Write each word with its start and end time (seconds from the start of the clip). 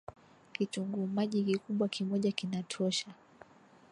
Kitunguu 0.53 1.07
maji 1.07 1.43
Kikubwa 1.43 1.87
kimoja 1.87 2.31
kinatosha 2.31 3.07